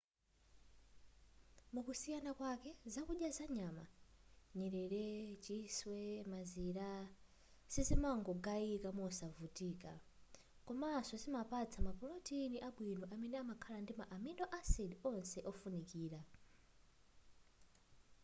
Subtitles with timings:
[1.73, 3.85] mukusiyana kwake zakudya za nyama
[4.57, 5.05] nyerere
[5.43, 5.99] chiswe
[6.31, 6.89] mazira
[7.73, 9.93] sizimangogayika mosavuta
[10.65, 16.19] komanso zimapatsa mapulotini abwino amene amakhala ndi ma amino acid onse ofunikira